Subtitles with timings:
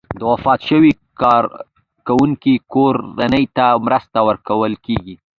[0.19, 5.15] د وفات شوي کارکوونکي کورنۍ ته مرسته ورکول کیږي.